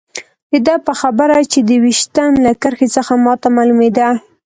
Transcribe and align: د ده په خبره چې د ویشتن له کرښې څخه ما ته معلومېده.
د 0.51 0.53
ده 0.65 0.75
په 0.85 0.93
خبره 1.01 1.37
چې 1.51 1.59
د 1.67 1.71
ویشتن 1.83 2.31
له 2.45 2.51
کرښې 2.61 2.87
څخه 2.95 3.13
ما 3.23 3.33
ته 3.41 3.47
معلومېده. 3.55 4.09